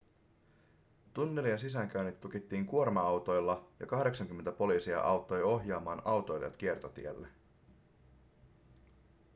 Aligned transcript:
tunnelien 1.13 1.59
sisäänkäynnit 1.59 2.19
tukittiin 2.19 2.65
kuorma-autoilla 2.65 3.67
ja 3.79 3.85
80 3.87 4.51
poliisia 4.51 5.01
auttoi 5.01 5.43
ohjaamaan 5.43 6.01
autoilijat 6.05 6.57
kiertotielle 6.57 7.27